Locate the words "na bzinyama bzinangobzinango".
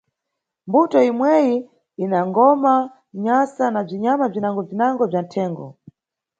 3.73-5.03